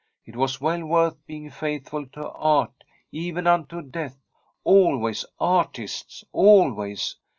It 0.25 0.35
was 0.35 0.59
well 0.59 0.83
worth 0.83 1.23
being 1.27 1.51
faithful 1.51 2.07
to 2.07 2.31
Art, 2.31 2.73
even 3.11 3.45
unto 3.45 3.83
death. 3.83 4.17
Always 4.65 5.27
artists— 5.39 6.23
always. 6.31 7.17